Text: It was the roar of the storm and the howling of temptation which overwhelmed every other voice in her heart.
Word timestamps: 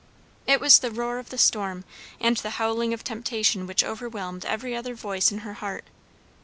It 0.47 0.59
was 0.59 0.79
the 0.79 0.89
roar 0.89 1.19
of 1.19 1.29
the 1.29 1.37
storm 1.37 1.85
and 2.19 2.35
the 2.37 2.49
howling 2.57 2.91
of 2.91 3.03
temptation 3.03 3.67
which 3.67 3.83
overwhelmed 3.83 4.45
every 4.45 4.75
other 4.75 4.95
voice 4.95 5.31
in 5.31 5.41
her 5.45 5.53
heart. 5.53 5.85